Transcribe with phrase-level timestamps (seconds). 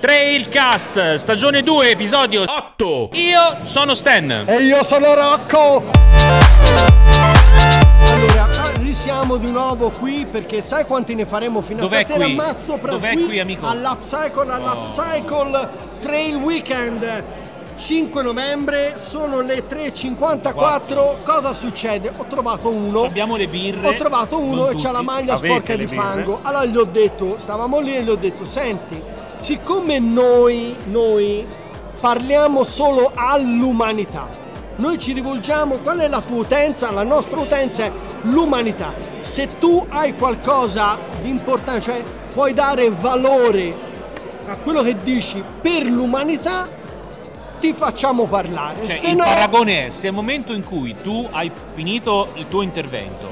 [0.00, 3.08] Trailcast, stagione 2, episodio 8.
[3.14, 4.44] Io sono Stan.
[4.46, 5.82] E io sono Rocco!
[8.06, 8.46] Allora,
[8.80, 12.24] risiamo di nuovo qui perché sai quanti ne faremo fino Dov'è a stasera?
[12.26, 12.34] qui?
[12.36, 13.66] Ma soprattutto Dov'è qui, amico?
[13.66, 13.70] Oh.
[13.70, 15.68] all'Upcycle, all'Upcycle
[16.00, 17.24] Trail Weekend.
[17.76, 21.22] 5 novembre, sono le 3.54.
[21.24, 22.12] Cosa succede?
[22.16, 23.02] Ho trovato uno.
[23.02, 23.86] Abbiamo le birre.
[23.88, 25.96] Ho trovato uno e c'ha la maglia Avete sporca di birre?
[26.02, 26.38] fango.
[26.42, 29.00] Allora gli ho detto, stavamo lì e gli ho detto, senti,
[29.38, 31.46] siccome noi, noi
[32.00, 34.26] parliamo solo all'umanità,
[34.76, 36.90] noi ci rivolgiamo, qual è la tua utenza?
[36.92, 37.92] La nostra utenza è
[38.22, 38.94] l'umanità.
[39.20, 42.02] Se tu hai qualcosa di importante, cioè
[42.32, 43.74] puoi dare valore
[44.46, 46.68] a quello che dici per l'umanità,
[47.58, 48.86] ti facciamo parlare.
[48.86, 52.46] Cioè, Se il no, paragone è se al momento in cui tu hai finito il
[52.46, 53.28] tuo intervento,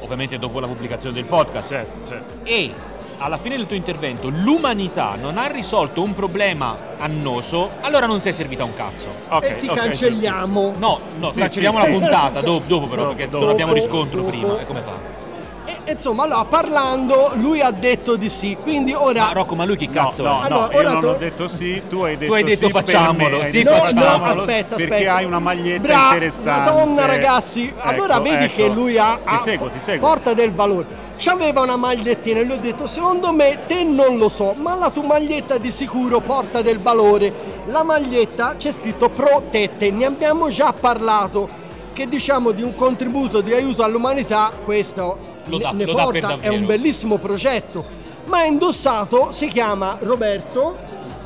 [0.00, 2.34] ovviamente dopo la pubblicazione del podcast, Certo, certo.
[2.42, 2.72] e
[3.18, 8.32] alla fine del tuo intervento l'umanità non ha risolto un problema annoso, allora non sei
[8.32, 9.08] servita a un cazzo.
[9.28, 10.72] Ok, e ti ok, cancelliamo.
[10.78, 11.98] No, no, Sì, cancelliamo sì, la sì.
[11.98, 13.44] puntata dopo, dopo però, perché dopo.
[13.44, 14.30] non abbiamo riscontro Dopo.
[14.30, 14.58] prima.
[14.60, 15.20] E come fa?
[15.64, 18.56] E, insomma, allora parlando, lui ha detto di sì.
[18.60, 19.26] Quindi ora.
[19.26, 20.46] Ma Rocco, ma lui chi No, cazzo no, è?
[20.46, 23.38] Allora, no, io non tu- ho detto sì, tu hai detto, hai detto sì facciamolo,
[23.38, 25.14] me, sì, No, no, facciamolo, aspetta, perché aspetta.
[25.14, 26.70] hai una maglietta Bra- interessante.
[26.70, 28.54] Madonna, ragazzi, allora Ecco, vedi ecco.
[28.56, 30.08] che lui ha, Ti ha- seguo, ti seguo.
[30.08, 31.01] porta del valore.
[31.16, 34.90] C'aveva una magliettina e gli ho detto: Secondo me te non lo so, ma la
[34.90, 37.32] tua maglietta di sicuro porta del valore.
[37.66, 41.60] La maglietta c'è scritto protette, ne abbiamo già parlato.
[41.92, 46.02] Che diciamo di un contributo di aiuto all'umanità, questo Lo ne- dà- ne lo dà
[46.04, 46.54] porta, è davvero.
[46.54, 47.84] un bellissimo progetto.
[48.26, 50.78] Ma indossato si chiama Roberto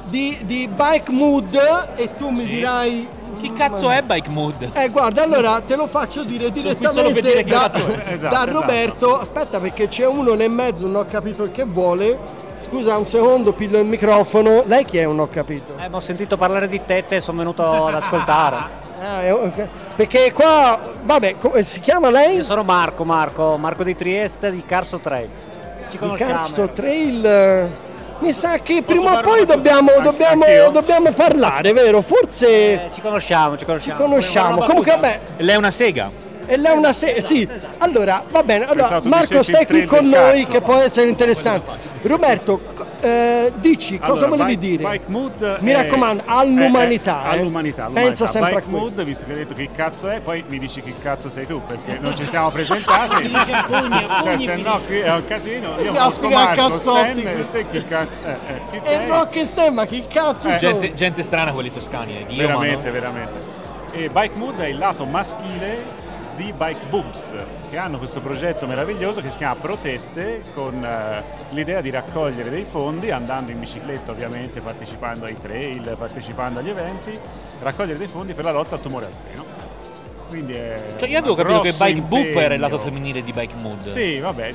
[0.07, 1.55] di, di Bike Mood
[1.95, 2.49] e tu mi Sì.
[2.49, 3.09] dirai
[3.41, 4.71] Chi cazzo è Bike Mood?
[4.73, 8.05] eh guarda, allora te lo faccio dire direttamente dire che da, cazzo è.
[8.13, 8.51] Esatto, da esatto.
[8.61, 9.19] Roberto.
[9.19, 12.45] Aspetta perché c'è uno nel mezzo, non ho capito il che vuole.
[12.59, 14.63] Scusa un secondo, piglio il microfono.
[14.65, 15.05] Lei chi è?
[15.05, 15.75] Non ho capito.
[15.79, 18.85] Eh, ma ho sentito parlare di tette e sono venuto ad ascoltare.
[18.99, 19.67] Ah, è- ok.
[19.95, 22.37] Perché qua, vabbè, come si chiama lei?
[22.37, 25.29] Io sono Marco, Marco, Marco di Trieste di Carso Trail.
[25.91, 26.33] Ci Il conosciamo.
[26.33, 27.71] Carso Trail.
[28.19, 32.01] Mi sa che prima o poi dobbiamo, dobbiamo, dobbiamo parlare, vero?
[32.01, 33.99] Forse Eh, ci conosciamo, ci ci conosciamo.
[34.01, 34.65] conosciamo.
[34.65, 36.11] Comunque, vabbè, Lei è una sega.
[36.49, 37.47] E lei è una se- sì.
[37.79, 38.67] Allora, va bene.
[38.67, 40.53] Allora, Marco, stai qui con noi cazzo.
[40.53, 41.71] che può essere interessante.
[42.03, 44.91] Roberto, co- eh, dici cosa Allora, volevi Bike- dire?
[44.91, 47.39] Bike Mood Mi è- raccomando, all'umanità, è- è- eh.
[47.39, 48.27] all'umanità, Pensa all'umanità.
[48.27, 48.79] sempre a Bike quello.
[48.85, 51.61] Mood, visto che hai detto chi cazzo è, poi mi dici chi cazzo sei tu,
[51.67, 53.31] perché non ci siamo presentati.
[54.25, 55.75] cioè, se no qui è un casino.
[55.79, 57.23] Io Siamo conosco a Marco, Cazzotti Stan, qui.
[57.25, 59.09] e te chi cazzo eh, eh, chi E sei?
[59.09, 60.57] Rock e Stem, ma chi cazzo Eh?
[60.59, 62.27] Gente, gente strana quelli toscani, eh.
[62.27, 62.93] Dio, veramente, mano.
[62.93, 63.39] veramente.
[63.93, 66.05] E Bike Mood è il lato maschile
[66.37, 67.35] di Bike Boobs,
[67.71, 72.65] che hanno questo progetto meraviglioso che si chiama Protette, con eh, l'idea di raccogliere dei
[72.65, 77.19] fondi andando in bicicletta ovviamente, partecipando ai trail, partecipando agli eventi,
[77.61, 79.45] raccogliere dei fondi per la lotta al tumore al seno.
[80.29, 83.55] Quindi è Cioè, io avevo capito che Bike Boop era il lato femminile di Bike
[83.57, 83.81] Mood.
[83.83, 84.53] Sì, vabbè,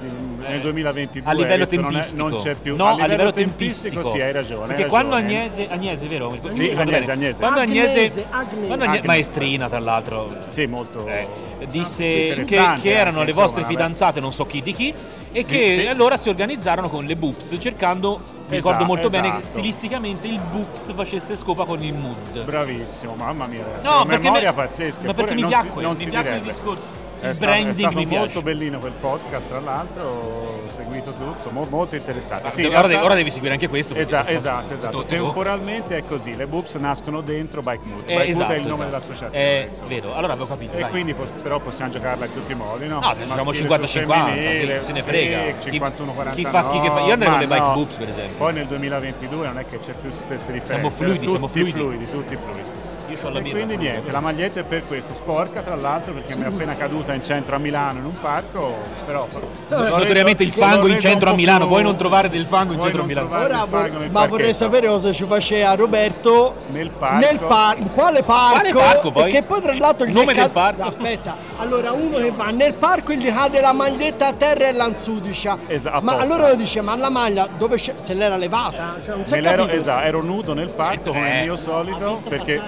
[0.48, 2.28] nel 2022 A livello adesso non, è- tempistico.
[2.30, 2.76] non c'è più.
[2.76, 4.04] No, a livello, tempistico.
[4.04, 4.68] sì, hai ragione.
[4.68, 5.40] Perché hai quando ragione.
[5.42, 6.30] Agnese, Agnese, vero?
[6.50, 7.12] Sì, ricordo Agnese.
[7.12, 7.40] Agnese.
[7.40, 8.26] Quando Agnese,
[8.66, 9.06] quando Agne- Agnese.
[9.06, 11.28] maestrina tra l'altro, Sì, molto eh,
[11.70, 12.44] disse che,
[12.82, 14.94] che erano anche, le vostre insomma, fidanzate, non so chi di chi,
[15.34, 15.88] e che Sì.
[15.88, 18.20] allora si organizzarono con le Boops, cercando,
[18.50, 19.46] mi ricordo Esatto, molto bene che esatto.
[19.60, 22.44] stilisticamente il Boops facesse scopa con il mood.
[22.44, 23.88] Bravissimo, mamma mia, ragazzi.
[23.88, 25.02] No, una memoria me- pazzesca.
[25.06, 27.10] Ma perché mi non piacque, si, non mi piacque il discorso.
[27.22, 28.20] È Il stato, è branding stato mi piace.
[28.20, 32.50] molto bellino quel podcast, tra l'altro, ho seguito tutto, mo- molto interessante.
[32.50, 33.94] Sì, ora, realtà- devi, ora devi seguire anche questo.
[33.94, 34.98] Esatto, esatto, esatto.
[34.98, 38.02] tutto- Temporalmente è così, le boobs nascono dentro Bike Mood.
[38.08, 38.84] Eh, Bike esatto, Mood è il nome esatto.
[38.86, 39.60] dell'associazione.
[39.62, 39.84] Adesso.
[39.86, 40.76] vero, allora avevo capito.
[40.78, 40.90] E dai.
[40.90, 43.00] quindi poss- però possiamo giocarla in tutti i modi, no?
[43.00, 45.40] No, se giochiamo Maschile 50-50, sul chi femminile, se ne sì, frega.
[45.60, 48.36] Chi- 51 chi fa- chi che fa- io andrei con le bike boobs, per esempio.
[48.38, 50.74] Poi nel 2022 non è che c'è più queste differenze.
[50.74, 51.72] Siamo fluidi, siamo fluidi.
[51.72, 52.80] fluidi, tutti fluidi.
[53.12, 53.56] Io c'ho la E birra.
[53.58, 57.14] quindi niente, la maglietta è per questo, sporca tra l'altro perché mi è appena caduta
[57.14, 58.74] in centro a Milano in un parco,
[59.06, 59.28] però...
[59.70, 63.04] Notoriamente il fango in centro a Milano, puoi non trovare del fango in Vuoi centro
[63.04, 63.30] a Milano.
[63.36, 67.18] Ora il ma vorrei sapere cosa ci faceva Roberto Nel parco.
[67.26, 67.84] nel parco.
[67.90, 68.60] Quale parco?
[68.60, 69.24] Quale parco, poi?
[69.24, 70.82] Perché poi tra l'altro gli Nome cad- del parco?
[70.84, 74.72] Aspetta, allora uno che va nel parco e gli cade la maglietta a terra e
[74.72, 75.58] l'anzudicia.
[75.68, 77.94] Esatto, ma allora lo dice, ma la maglia dove c'è?
[77.98, 78.96] Se l'era levata?
[79.04, 81.38] Cioè, non si è esatto, ero nudo nel parco come Eh.
[81.40, 82.62] il mio solito perché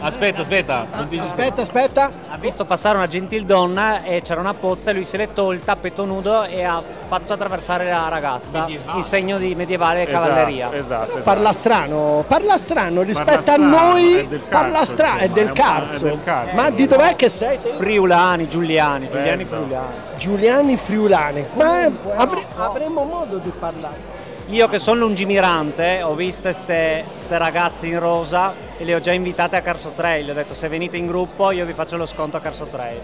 [0.00, 0.86] Aspetta, aspetta.
[1.20, 2.10] Aspetta, aspetta.
[2.28, 5.64] Ha visto passare una gentildonna e c'era una pozza e lui si è letto il
[5.64, 8.98] tappeto nudo e ha fatto attraversare la ragazza, Medievale.
[8.98, 10.66] il segno di medievale esatto, cavalleria.
[10.72, 11.24] Esatto, esatto.
[11.24, 14.14] Parla strano, parla strano rispetto Parla a strano, noi.
[14.14, 16.18] è del parla strano, è del è cazzo.
[16.52, 17.60] Ma di dov'è che sei?
[17.60, 17.72] te?
[17.76, 19.64] Friulani, Giuliani, Giuliani Bello.
[19.64, 19.94] Friulani.
[20.16, 21.46] Giuliani Friulani.
[21.54, 24.14] Ma avre- avremo modo di parlare.
[24.48, 29.56] Io che sono lungimirante ho visto queste ragazze in rosa e le ho già invitate
[29.56, 30.30] a Carso Trail.
[30.30, 33.00] Ho detto se venite in gruppo io vi faccio lo sconto a Carso Trail.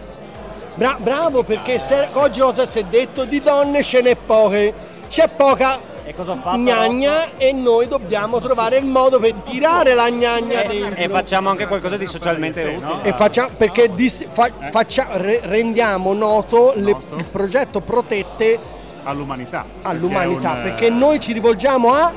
[0.74, 3.24] Bra- bravo perché se- oggi cosa si è detto?
[3.24, 4.72] Di donne ce n'è poche,
[5.08, 6.56] c'è poca E cosa ho fatto?
[6.56, 11.00] gnagna e noi dobbiamo trovare il modo per tirare la gnagna E, dentro.
[11.00, 13.02] e facciamo anche qualcosa di socialmente utile.
[13.02, 17.16] E faccia- perché dis- fa- faccia- re- rendiamo noto le- Noto.
[17.16, 18.58] il progetto Protette
[19.04, 19.64] all'umanità.
[19.82, 22.12] all'umanità, Perché, un, perché noi ci rivolgiamo a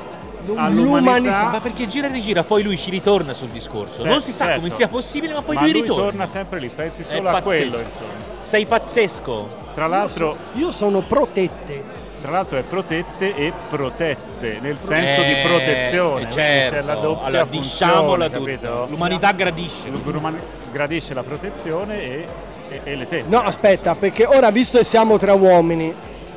[0.53, 0.81] All'umanità.
[1.19, 1.49] l'umanità.
[1.51, 4.01] Ma perché gira e rigira, poi lui ci ritorna sul discorso.
[4.01, 4.59] Sì, non si sa certo.
[4.61, 6.03] come sia possibile, ma poi ma lui lui ritorna.
[6.03, 8.11] torna sempre lì, pensi È solo a quello, insomma.
[8.39, 9.47] Sei pazzesco.
[9.73, 12.03] Tra l'altro, Io sono protette.
[12.21, 16.09] tra l'altro è protette e protette, nel senso di Eh, protezione.
[16.21, 16.75] eh, quindi certo.
[16.75, 18.85] C'è la doppia allora, funzione, capito?
[18.89, 19.89] L'umanità gradisce.
[19.89, 20.39] L'uman-
[20.71, 22.25] gradisce la protezione e,
[22.69, 23.25] e- e le tette.
[23.27, 25.93] No, aspetta, perché ora visto che siamo tra uomini,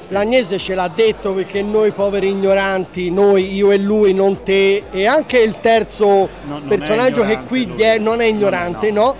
[0.08, 5.06] l'Agnese ce l'ha detto perché noi poveri ignoranti, noi, io e lui, non te, e
[5.06, 7.98] anche il terzo non è personaggio che qui lui.
[8.00, 9.14] non è ignorante, no?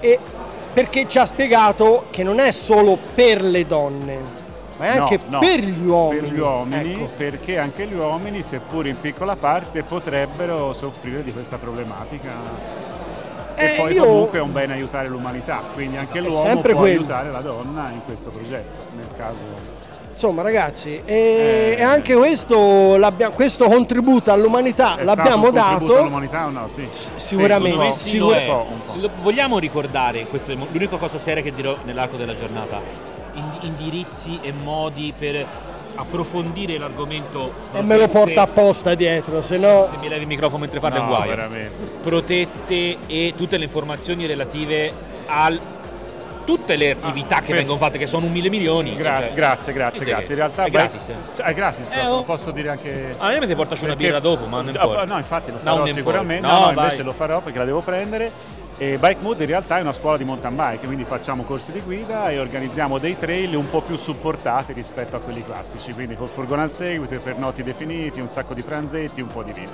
[0.00, 0.18] E
[0.72, 4.18] perché ci ha spiegato che non è solo per le donne,
[4.78, 6.20] ma è No, anche no, per gli uomini.
[6.20, 7.10] Per gli uomini, Ecco.
[7.16, 12.30] perché anche gli uomini, seppur in piccola parte, potrebbero soffrire di questa problematica.
[13.58, 16.74] E Eh, poi io- comunque è un bene aiutare l'umanità, quindi anche È l'uomo può
[16.74, 16.98] quello.
[17.00, 19.84] aiutare la donna in questo progetto, nel caso...
[20.16, 21.74] Insomma, ragazzi, e, Eh.
[21.78, 22.98] e anche questo,
[23.34, 26.02] questo contributo all'umanità È l'abbiamo stato un contributo dato.
[26.04, 26.68] all'umanità o no?
[26.68, 26.86] Sì.
[26.88, 28.66] S- sicuramente, Sì, sicur- po'.
[28.84, 32.80] Se lo- vogliamo ricordare, questa è l'unica cosa seria che dirò nell'arco della giornata,
[33.34, 35.46] ind- indirizzi e modi per
[35.96, 37.52] approfondire l'argomento.
[37.74, 39.84] E me lo porta apposta dietro, se no...
[39.92, 41.28] Se mi levi il microfono mentre parli è un No, guaio.
[41.28, 41.70] veramente.
[42.02, 44.90] Protette e tutte le informazioni relative
[45.26, 45.52] a
[46.46, 48.94] tutte le attività che per- vengono fatte, che sono un mille milioni.
[48.96, 50.32] Gra- cioè, grazie, grazie, che- grazie.
[50.34, 51.08] In realtà è gratis.
[51.08, 51.14] eh.
[51.28, 52.22] S- È gratis, Eh, oh.
[52.22, 53.14] posso dire anche...
[53.18, 55.04] Ah, io mi ti portaci una birra dopo, ma non Ah, importa.
[55.04, 55.94] No, infatti lo No, farò importa.
[55.94, 56.46] sicuramente.
[56.46, 58.30] No, No, no, invece lo farò perché la devo prendere.
[58.78, 61.80] E Bike Mood in realtà è una scuola di mountain bike, quindi facciamo corsi di
[61.80, 66.28] guida e organizziamo dei trail un po' più supportati rispetto a quelli classici, quindi col
[66.28, 69.70] furgone al seguito, i pernotti definiti, un sacco di pranzetti, un po' di vino.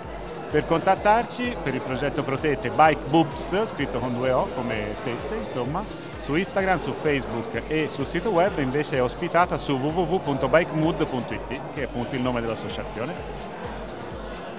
[0.53, 5.83] Per contattarci per il progetto Protette Bike Boobs, scritto con due O come tette, insomma,
[6.19, 11.85] su Instagram, su Facebook e sul sito web invece è ospitata su www.bikemood.it, che è
[11.85, 13.15] appunto il nome dell'associazione.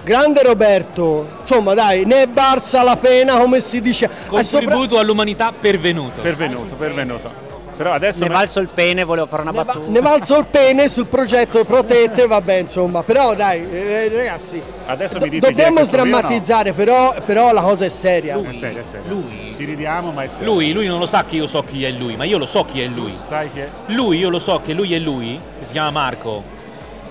[0.02, 4.06] Grande Roberto, insomma dai, ne è barza la pena come si dice.
[4.06, 6.22] E sopra- Contributo all'umanità pervenuto.
[6.22, 7.53] Pervenuto, pervenuto.
[7.76, 9.90] Però adesso Ne me- valso il pene, volevo fare una ne, va- battuta.
[9.90, 15.24] ne valso il pene sul progetto Protette, vabbè insomma, però dai eh, ragazzi, Adesso do-
[15.24, 16.16] mi dite dobbiamo questo qui o no?
[16.18, 18.40] sdrammatizzare, però, però la cosa è seria.
[18.40, 19.12] È serio, è serio.
[19.12, 20.52] Lui- Ci ridiamo, ma è serio.
[20.52, 22.64] Lui, lui non lo sa che io so chi è lui, ma io lo so
[22.64, 23.14] chi è lui.
[23.26, 26.42] Sai che Lui, io lo so che lui è lui, che si chiama Marco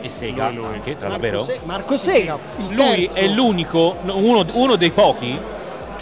[0.02, 0.66] e Sega, Lui, lui.
[0.66, 1.44] anche, tra Marco, l'altro.
[1.44, 3.20] Se- Marco Sega, il Lui terzo.
[3.20, 5.40] è l'unico, no, uno, uno dei pochi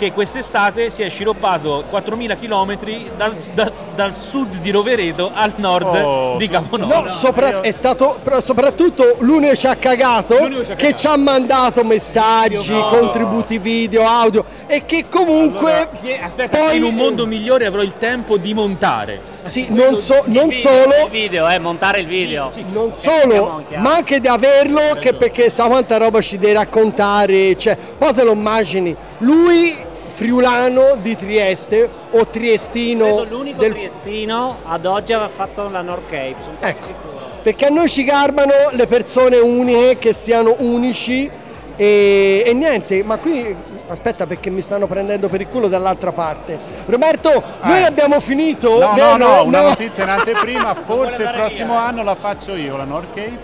[0.02, 2.76] che quest'estate si è sciroppato 4.000 km
[3.16, 7.02] dal, da- dal sud di Rovereto al nord Oh, di Caponovo.
[7.02, 10.76] No, sopra- io- è stato però soprattutto l'unico che ci ha cagato, L'unico ci ha
[10.76, 10.98] che cagato.
[11.02, 12.86] ci ha mandato messaggi, No.
[12.88, 15.72] contributi video, audio e che comunque
[16.02, 19.22] Allora, aspetta, poi in un mondo migliore avrò il tempo di montare.
[19.44, 22.52] sì, non, so- non Il solo video, eh, montare il video.
[22.72, 27.56] non Siamo solo, ma anche di averlo, che perché sa quanta roba ci deve raccontare,
[27.56, 29.90] cioè, poi te lo immagini, lui
[30.22, 36.08] friulano di Trieste o triestino Credo l'unico del triestino ad oggi aveva fatto la North
[36.12, 36.86] Cape, sono quasi Ecco.
[36.86, 37.30] sicuro.
[37.42, 41.28] perché a noi ci garbano le persone uniche che siano unici
[41.76, 43.56] e, e niente, ma qui
[43.92, 46.58] aspetta perché mi stanno prendendo per il culo dall'altra parte.
[46.86, 47.86] Roberto, noi Eh.
[47.86, 48.80] abbiamo finito?
[48.80, 49.18] No, no, Vero?
[49.18, 51.86] no, una notizia in anteprima, forse il prossimo via.
[51.86, 53.40] anno la faccio io, la North Cape.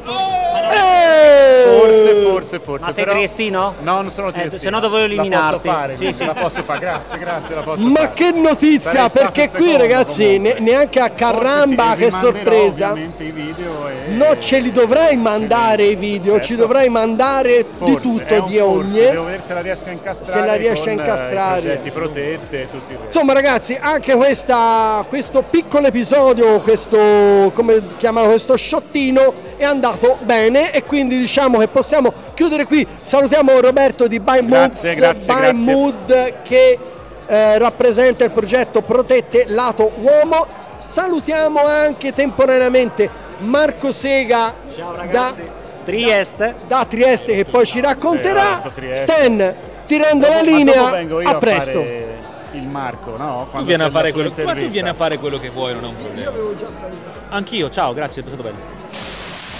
[0.69, 1.79] Eh!
[1.79, 2.85] Forse, forse, forse.
[2.85, 3.73] Ma sei però- triestino?
[3.81, 4.61] No, non sono Eh, triestino.
[4.61, 5.57] se no dovevo La eliminarti.
[5.67, 6.25] posso fare, Sì, sì.
[6.25, 8.11] la posso fare, grazie, grazie, la posso Ma fare.
[8.13, 10.53] che notizia, Sarei perché qui secondo, ragazzi comunque.
[10.53, 12.91] ne- neanche a Carramba, sì, che sorpresa.
[12.91, 14.11] ovviamente i video e...
[14.11, 16.47] No, ce li dovrai mandare i video, Certo.
[16.47, 18.99] ci dovrai mandare Forse, di tutto, di forse, ogni.
[18.99, 21.79] Devo vedere se la riesco a incastrare Se la riesci a eh, incastrare.
[21.93, 23.05] protette e tutti questi.
[23.05, 30.71] Insomma ragazzi, anche questa, questo piccolo episodio, questo, come chiamano, questo sciottino è andato bene
[30.71, 32.85] e quindi diciamo che possiamo chiudere qui.
[33.01, 35.73] Salutiamo Roberto di By Moods, Grazie, grazie, By grazie.
[35.73, 36.79] Mood che
[37.27, 40.45] eh, rappresenta il progetto Protette Lato Uomo.
[40.77, 45.41] Salutiamo anche temporaneamente Marco Sega Ciao da, ragazzi.
[45.83, 46.55] Trieste.
[46.67, 48.61] da Trieste che poi ci Eh, racconterà.
[48.73, 49.11] Trieste.
[49.11, 49.55] Stan,
[49.87, 51.71] tirando la Ma dopo linea, vengo io a presto.
[51.71, 52.17] fare
[52.51, 53.43] il Marco, no?
[53.45, 55.83] Tu Quando vieni, a la quello, ma tu vieni a fare quello che vuoi, non
[55.85, 56.29] è un problema.
[56.29, 57.19] avevo già salutato.
[57.29, 58.75] Anch'io, ciao, grazie, è stato bello.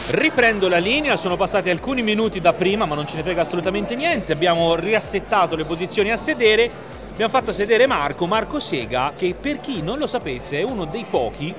[0.10, 3.96] Riprendo la linea, sono passati alcuni minuti da prima, ma non ce ne frega assolutamente
[3.96, 4.32] niente.
[4.32, 6.70] Abbiamo riassettato le posizioni a sedere.
[7.12, 11.06] Abbiamo fatto sedere Marco, Marco Sega, che per chi non lo sapesse è uno dei
[11.10, 11.54] pochi,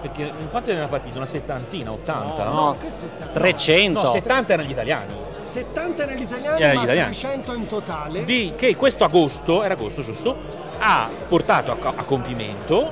[0.00, 1.16] perché quanto è nella partita?
[1.18, 2.44] Una settantina, 80?
[2.44, 3.26] No, che 70?
[3.40, 4.02] 300.
[4.02, 5.14] No, 70 erano gli italiani.
[5.52, 7.14] 70 era l'italiano, Era ma italiani.
[7.14, 8.24] 300 in totale.
[8.24, 10.36] Di, che questo agosto, era agosto giusto,
[10.78, 12.90] ha portato a, a compimento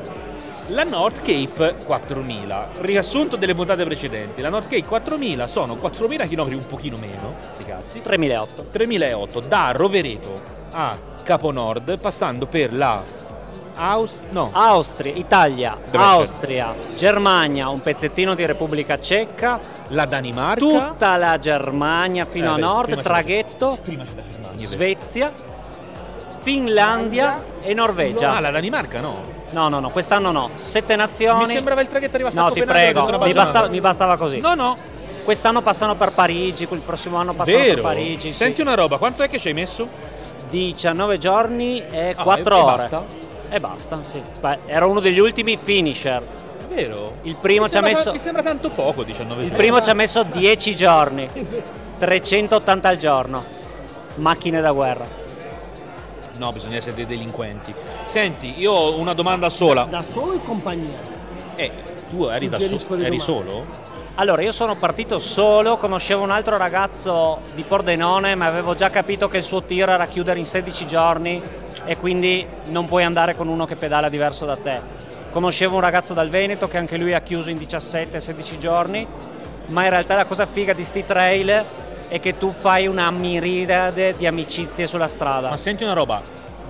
[0.69, 2.69] la North Cape 4000.
[2.81, 7.64] Riassunto delle puntate precedenti, la North Cape 4000 sono 4000 km un pochino meno, sti
[7.64, 8.67] cazzi, 3008.
[8.71, 10.40] 3008 da Rovereto
[10.73, 13.02] a Capo Nord passando per la
[13.80, 14.10] Aus...
[14.30, 19.58] no, Austria, Italia, Dove Austria, Germania, un pezzettino di Repubblica Ceca,
[19.88, 23.78] la Danimarca, tutta la Germania fino Eh, a beh, nord, traghetto.
[24.54, 25.32] Svezia,
[26.42, 28.34] Finlandia e Norvegia.
[28.37, 29.38] Ah, la Danimarca no.
[29.50, 30.50] No, no, no, quest'anno no.
[30.56, 31.46] Sette nazioni.
[31.46, 33.58] Mi sembrava il traghetto arrivasse a No, ti Copenaghen, prego, ho detto una mi, baggianata.
[33.60, 34.40] basta- mi bastava così.
[34.40, 34.76] No, no,
[35.25, 37.75] Quest'anno passano per Parigi, il prossimo anno passano vero.
[37.75, 38.30] per Parigi.
[38.32, 38.38] sì.
[38.38, 39.87] Senti una roba, quanto è che ci hai messo?
[40.49, 42.76] 19 giorni e Ah, 4 e- e ore.
[42.76, 43.04] basta?
[43.50, 44.23] E basta, sì.
[44.40, 46.23] Beh, era uno degli ultimi finisher.
[46.69, 47.14] Vero?
[47.23, 49.90] Il primo Mi ci ha sembra- messo Mi sembra tanto poco, 19 il primo ci
[49.90, 51.28] ha messo 10 giorni.
[51.99, 53.45] 380 al giorno.
[54.16, 55.07] Macchine da guerra.
[56.37, 57.75] No, bisogna essere dei delinquenti.
[58.02, 59.83] Senti, io ho una domanda sola.
[59.83, 60.99] Da solo in compagnia.
[61.57, 61.71] Eh,
[62.09, 63.88] tu eri, da Suggerisco so- le eri solo?
[64.14, 69.28] Allora, io sono partito solo, conoscevo un altro ragazzo di Pordenone, ma avevo già capito
[69.28, 71.42] che il suo tiro era chiudere in 16 giorni
[71.84, 74.80] e quindi non puoi andare con uno che pedala diverso da te.
[75.30, 79.06] Conoscevo un ragazzo dal Veneto che anche lui ha chiuso in 17-16 giorni,
[79.66, 81.64] ma in realtà la cosa figa di sti trail
[82.08, 85.49] è che tu fai una miriade di amicizie sulla strada.
[85.49, 86.20] Ma senti una roba,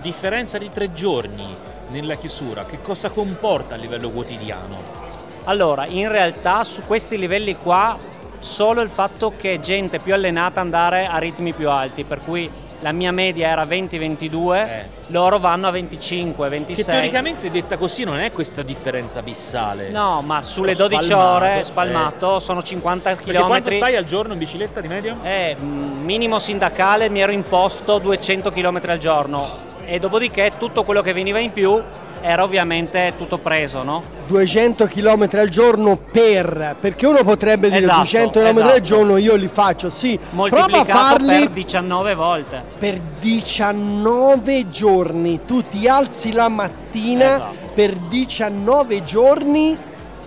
[0.01, 1.55] differenza di tre giorni
[1.89, 5.09] nella chiusura, che cosa comporta a livello quotidiano?
[5.45, 7.97] Allora, in realtà su questi livelli qua
[8.39, 12.51] solo il fatto che gente più allenata andare a ritmi più alti, per cui
[12.81, 14.89] la mia media era 20-22, Eh.
[15.09, 16.85] loro vanno a 25, Che 26.
[16.95, 19.91] teoricamente detta così non è questa differenza abissale.
[19.91, 21.65] No, ma sulle Però 12 spalmato, ore eh.
[21.65, 23.77] spalmato sono 50 Perché quanto km.
[23.77, 25.17] stai al giorno in bicicletta di medio?
[25.23, 29.49] Eh, mm, minimo sindacale mi ero imposto 200 km al giorno
[29.85, 31.81] e dopodiché tutto quello che veniva in più
[32.21, 34.03] era ovviamente tutto preso, no?
[34.27, 38.81] 200 km al giorno per perché uno potrebbe dire Esatto, 200 km al esatto.
[38.83, 40.17] giorno io li faccio sì
[40.49, 42.63] prova a farli per 19 volte.
[42.79, 47.57] per 19 giorni tu ti alzi la mattina Esatto.
[47.75, 49.77] per 19 giorni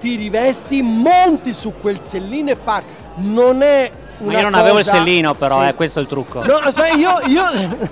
[0.01, 3.89] ti rivesti monti su quel sellino e parti non è
[4.23, 5.67] Ma io non avevo il cosa- sellino però, Sì.
[5.67, 6.43] eh, questo è il trucco.
[6.43, 7.43] No, aspetta, io, io...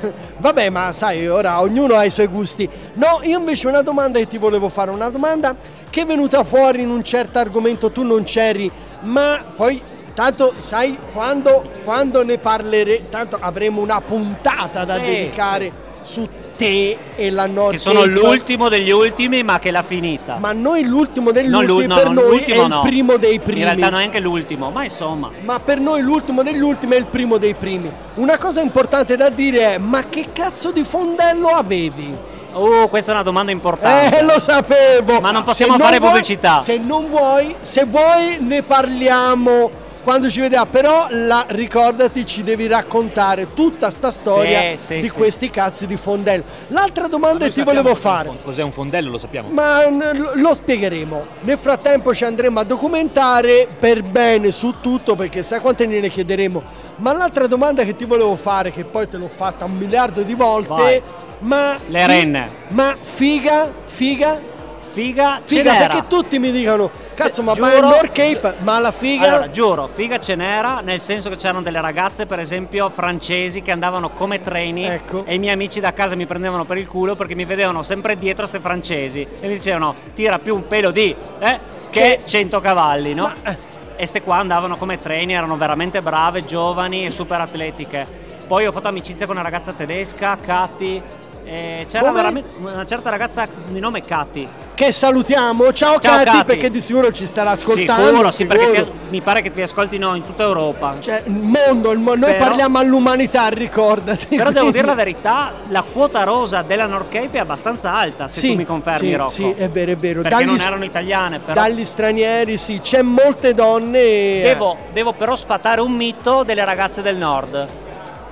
[0.38, 2.68] Vabbè, ma sai, ora ognuno ha i suoi gusti.
[2.94, 5.56] No, io invece una domanda che ti volevo fare, una domanda
[5.90, 8.72] che è venuta fuori in un certo argomento, tu non c'eri,
[9.02, 9.82] ma poi...
[10.14, 15.72] Tanto sai quando, quando ne parleremo, tanto avremo una puntata da Sì, dedicare
[16.02, 16.28] su
[16.62, 20.38] te e la North Che sono l'ultimo degli ultimi ma che l'ha finita.
[20.40, 22.82] Ma noi l'ultimo degli Non l'u- ultimi no, per non noi è il no.
[22.82, 23.60] primo dei primi.
[23.62, 25.32] In realtà non è anche l'ultimo, ma insomma.
[25.42, 27.92] Ma per noi l'ultimo degli ultimi è il primo dei primi.
[28.16, 32.16] Una cosa importante da dire è: ma che cazzo di fondello avevi?
[32.54, 34.20] Uh, questa è una domanda importante.
[34.20, 35.22] Eh, lo sapevo!
[35.22, 36.62] Ma non possiamo Se fare vuoi- pubblicità.
[36.62, 39.72] Se non vuoi, se vuoi ne parliamo
[40.04, 40.66] quando ci vediamo.
[40.66, 45.16] Però la, ricordati, ci devi raccontare tutta sta storia Sì, di sì.
[45.16, 46.44] questi cazzi di fondello.
[46.68, 48.32] L'altra domanda che ti volevo fare.
[48.44, 49.50] Cos'è un fondello, lo sappiamo.
[49.50, 49.90] Ma
[50.36, 51.26] lo- spiegheremo.
[51.42, 56.62] Nel frattempo ci andremo a documentare per bene su tutto perché sai quante ne chiederemo.
[56.98, 60.34] Ma l'altra domanda che ti volevo fare, che poi te l'ho fatta un miliardo di
[60.36, 61.02] volte, Vai.
[61.40, 62.50] ma Le renne.
[62.70, 64.50] Ma figa, figa,
[64.94, 66.92] Figa, figa, perché tutti mi dicono
[67.24, 71.00] cazzo, Cioè, ma giuro- North Cape, ma la figa Allora, giuro, figa ce n'era, nel
[71.00, 75.24] senso che c'erano delle ragazze, per esempio, francesi che andavano come treni Ecco.
[75.26, 78.18] e i miei amici da casa mi prendevano per il culo perché mi vedevano sempre
[78.18, 81.60] dietro ste francesi e mi dicevano tira più un pelo di eh,
[81.90, 83.32] che Che- 100 cavalli, no?
[83.44, 88.08] Ma- E ste qua andavano come treni, erano veramente brave, giovani e super atletiche.
[88.48, 91.02] Poi ho fatto amicizia con una ragazza tedesca, Katy,
[91.44, 92.16] e c'era Come?
[92.16, 94.48] veramente una certa ragazza di nome Katy.
[94.76, 95.72] che salutiamo.
[95.74, 96.44] Ciao, Ciao, Katy, Katy.
[96.46, 98.08] perché di sicuro ci starà ascoltando.
[98.08, 98.84] Sicuro, sì, perché sicuro.
[98.86, 100.96] ti- mi pare che ti ascoltino in tutta Europa.
[101.00, 104.26] Cioè, il mondo, il mo- noi Però- parliamo all'umanità, ricordati.
[104.36, 108.28] Però devo quindi- dire la verità, la quota rosa della North Cape è abbastanza alta,
[108.28, 109.30] se tu mi confermi sì, Rocco.
[109.30, 110.22] sì, è vero, è vero.
[110.24, 111.60] Perché non erano italiane, però.
[111.62, 114.00] Dagli stranieri, sì, c'è molte donne.
[114.00, 117.68] eh, Devo, devo però sfatare un mito delle ragazze del nord.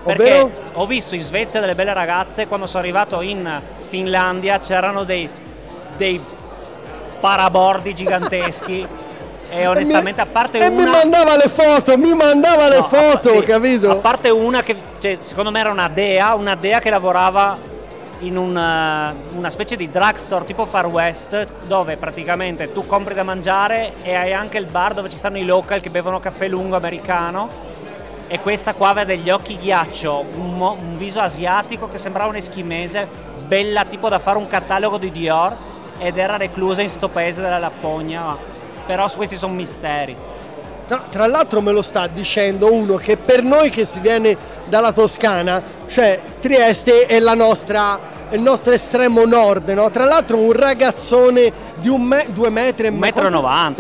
[0.04, 0.52] Perché Ovvero?
[0.74, 5.30] ho visto in Svezia delle belle ragazze, quando sono arrivato in Finlandia c'erano dei,
[5.98, 6.22] dei
[7.20, 8.88] parabordi giganteschi
[9.52, 10.84] E onestamente, a parte e una.
[10.84, 13.90] mi mandava le foto, mi mandava le No, foto, sì, capito?
[13.90, 17.58] A parte una che cioè, secondo me era una dea, una dea che lavorava
[18.20, 23.94] in una, una specie di drugstore tipo Far West dove praticamente tu compri da mangiare
[24.04, 27.50] e hai anche il bar dove ci stanno i local che bevono caffè lungo americano
[28.32, 32.36] e questa qua aveva degli occhi ghiaccio, un, mo- un viso asiatico che sembrava un
[32.36, 33.08] eschimese,
[33.48, 35.58] bella tipo da fare un catalogo di Dior
[35.98, 38.38] ed era reclusa in sto paese della Lapponia,
[38.86, 40.16] però questi sono misteri.
[40.88, 44.92] No, tra l'altro me lo sta dicendo uno che per noi che si viene dalla
[44.92, 48.00] Toscana, cioè Trieste è la nostra
[48.32, 49.90] il nostro estremo nord, no?
[49.90, 53.32] Tra l'altro un ragazzone di un me- due metri e Un metro e un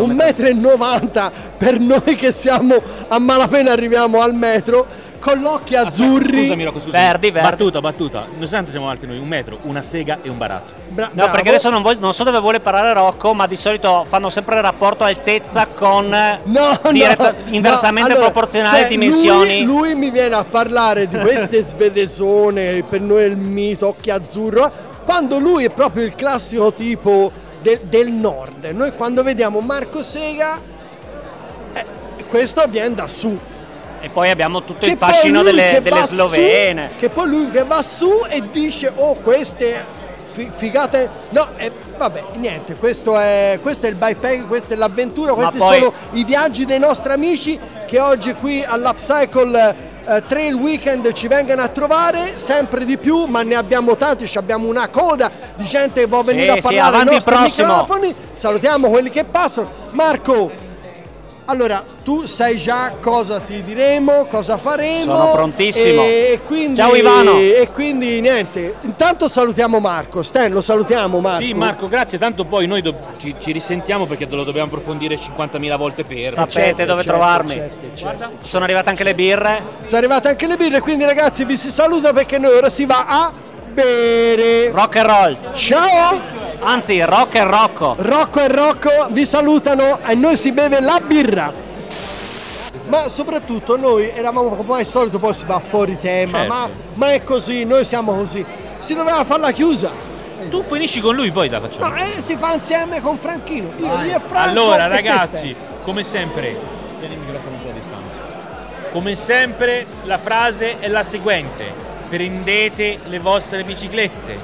[0.03, 2.75] un metro e novanta per noi che siamo
[3.07, 6.39] a malapena arriviamo al metro con l'occhi azzurri.
[6.43, 7.03] Scusami, Rocco, scusami.
[7.03, 7.49] Verdi, verdi.
[7.49, 8.25] Battuta, battuta.
[8.31, 10.71] Nonostante siamo alti noi, un metro, una sega e un baratto.
[10.87, 11.31] Bra- No, bravo.
[11.31, 14.55] perché adesso non, voglio- non so dove vuole parare Rocco, ma di solito fanno sempre
[14.55, 16.07] il rapporto altezza con
[16.43, 19.63] No, diretta- no, inversamente no, allora, proporzionale cioè, dimensioni.
[19.63, 24.09] Lui, lui mi viene a parlare di queste svedesone, per noi è il mito, occhi
[24.09, 24.71] azzurro,
[25.05, 28.65] quando lui è proprio il classico tipo del- del nord.
[28.65, 30.59] Noi quando vediamo Marco Sega,
[31.73, 31.85] eh,
[32.27, 33.37] questo viene da su.
[34.01, 36.91] E poi abbiamo tutto Che il fascino delle, delle va su- slovene.
[36.97, 39.83] che poi lui che va su e dice, oh queste
[40.23, 41.09] fi- figate...
[41.29, 45.73] No, eh, vabbè, niente, questo è, questo è il bikepack, questa è l'avventura, questi poi-
[45.79, 49.75] sono i viaggi dei nostri amici che oggi qui all'Upcycle
[50.07, 54.37] eh, Trail Weekend ci vengono a trovare sempre di più, ma ne abbiamo tanti, ci
[54.37, 57.13] abbiamo una coda di gente che vuole Sì, venire a sì, parlare ai avanti il
[57.13, 57.67] nostri prossimo.
[57.67, 58.15] microfoni.
[58.31, 59.69] Salutiamo quelli che passano.
[59.91, 60.51] Marco,
[61.49, 65.17] allora, tu sai già cosa ti diremo, cosa faremo.
[65.17, 66.03] Sono prontissimo.
[66.03, 67.39] E quindi, Ciao, Ivano.
[67.39, 70.21] E quindi niente, intanto salutiamo Marco.
[70.21, 71.43] Stan, lo salutiamo Marco.
[71.43, 72.19] Sì, Marco, grazie.
[72.19, 76.33] Tanto poi noi do- ci, ci risentiamo perché lo dobbiamo approfondire 50.000 volte per.
[76.33, 77.51] Sapete dove certo, trovarmi.
[77.53, 78.29] certo, certo.
[78.43, 79.63] Sono arrivate anche le birre.
[79.83, 83.05] Sono arrivate anche le birre, quindi ragazzi vi si saluta perché noi ora si va
[83.07, 83.31] a
[83.73, 84.69] bere.
[84.69, 85.53] Rock and roll.
[85.55, 86.38] Ciao!
[86.61, 87.95] Anzi, rock e rocco.
[87.97, 91.51] Rocco e Rocco vi salutano e noi si beve la birra.
[92.87, 96.53] Ma soprattutto noi eravamo come al solito, poi si va fuori tema, Certo.
[96.53, 98.43] ma, ma è così, noi siamo così.
[98.77, 99.91] Si doveva fare la chiusa.
[100.49, 101.87] Tu finisci con lui, poi la facciamo.
[101.87, 103.69] No, e si fa insieme con Franchino.
[103.77, 106.57] Io, io e Franco Allora, e ragazzi, come sempre,
[106.99, 108.19] tieni il microfono un po' a distanza.
[108.91, 111.71] Come sempre, la frase è la seguente:
[112.09, 114.39] prendete le vostre biciclette,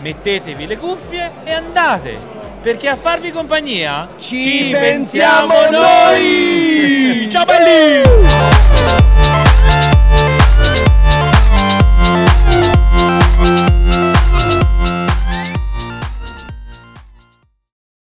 [0.00, 2.38] mettetevi le cuffie e andate.
[2.62, 7.28] Perché a farvi compagnia Ci pensiamo noi!
[7.30, 8.02] Ciao belli!